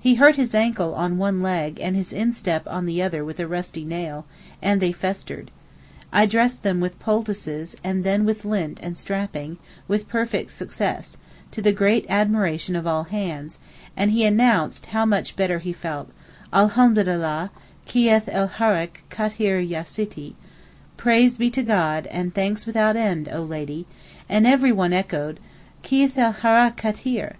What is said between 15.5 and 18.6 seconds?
he felt, 'Alhamdulillah, kieth el